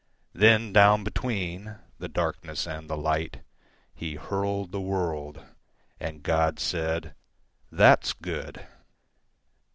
Then 0.33 0.73
down 0.73 1.05
betweenThe 1.05 2.11
darkness 2.11 2.65
and 2.65 2.89
the 2.89 2.97
lightHe 2.97 4.17
hurled 4.17 4.71
the 4.71 4.81
world; 4.81 5.45
And 5.99 6.23
God 6.23 6.59
said, 6.59 7.13
"That's 7.71 8.13
good!" 8.13 8.65